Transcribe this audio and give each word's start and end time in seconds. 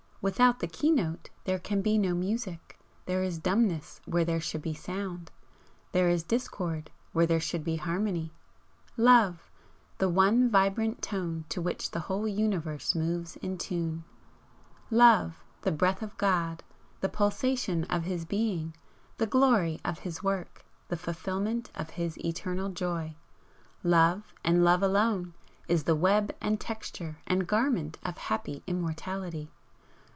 Without 0.23 0.59
the 0.59 0.67
keynote 0.67 1.31
there 1.45 1.57
can 1.57 1.81
be 1.81 1.97
no 1.97 2.13
music, 2.13 2.77
there 3.07 3.23
is 3.23 3.39
dumbness 3.39 3.99
where 4.05 4.23
there 4.23 4.39
should 4.39 4.61
be 4.61 4.75
sound, 4.75 5.31
there 5.93 6.09
is 6.09 6.21
discord 6.21 6.91
where 7.11 7.25
there 7.25 7.39
should 7.39 7.63
be 7.63 7.77
harmony. 7.77 8.31
Love! 8.97 9.49
the 9.97 10.07
one 10.09 10.47
vibrant 10.47 11.01
tone 11.01 11.45
to 11.49 11.59
which 11.59 11.89
the 11.89 12.01
whole 12.01 12.27
universe 12.27 12.93
moves 12.93 13.35
in 13.37 13.57
tune, 13.57 14.03
Love, 14.91 15.43
the 15.63 15.71
breath 15.71 16.03
of 16.03 16.15
God, 16.17 16.61
the 16.99 17.09
pulsation 17.09 17.85
of 17.85 18.03
His 18.03 18.23
Being, 18.23 18.75
the 19.17 19.25
glory 19.25 19.81
of 19.83 20.01
His 20.01 20.21
work, 20.21 20.63
the 20.89 20.97
fulfilment 20.97 21.71
of 21.73 21.89
His 21.89 22.23
Eternal 22.23 22.69
Joy, 22.69 23.15
Love, 23.83 24.35
and 24.43 24.63
Love 24.63 24.83
alone, 24.83 25.33
is 25.67 25.85
the 25.85 25.95
web 25.95 26.31
and 26.39 26.61
texture 26.61 27.17
and 27.25 27.47
garment 27.47 27.97
of 28.05 28.19
happy 28.19 28.61
Immortality! 28.67 29.49